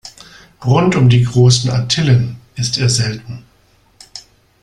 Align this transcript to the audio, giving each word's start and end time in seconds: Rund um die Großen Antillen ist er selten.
Rund 0.65 0.95
um 0.95 1.09
die 1.09 1.21
Großen 1.23 1.69
Antillen 1.69 2.37
ist 2.55 2.79
er 2.79 2.89
selten. 2.89 3.45